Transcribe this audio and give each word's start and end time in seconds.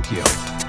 Tokyo. 0.00 0.59